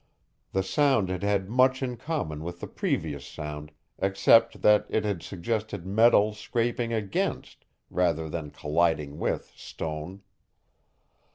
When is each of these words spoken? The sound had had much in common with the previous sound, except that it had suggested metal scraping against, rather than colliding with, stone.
The 0.53 0.63
sound 0.63 1.09
had 1.09 1.21
had 1.21 1.47
much 1.47 1.83
in 1.83 1.95
common 1.95 2.43
with 2.43 2.59
the 2.59 2.65
previous 2.65 3.23
sound, 3.23 3.71
except 3.99 4.63
that 4.63 4.87
it 4.89 5.05
had 5.05 5.21
suggested 5.21 5.85
metal 5.85 6.33
scraping 6.33 6.91
against, 6.91 7.65
rather 7.87 8.27
than 8.27 8.49
colliding 8.49 9.19
with, 9.19 9.53
stone. 9.55 10.23